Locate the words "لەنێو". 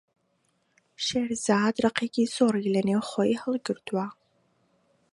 2.75-3.01